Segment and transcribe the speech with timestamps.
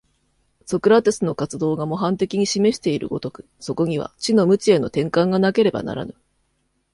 [0.65, 6.15] ソクラテスの活動が模範的に示している如く、そこには知の無知への転換がなければならぬ。